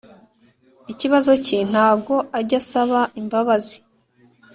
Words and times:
ikibazo 0.91 1.31
cye 1.45 1.59
ntago 1.69 2.15
ajya 2.39 2.57
asaba 2.61 3.01
imbabazi 3.19 3.77